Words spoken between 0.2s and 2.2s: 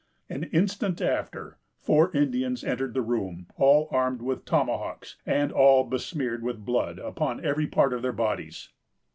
An instant after, four